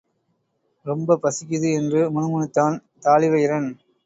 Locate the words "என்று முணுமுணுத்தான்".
1.73-2.75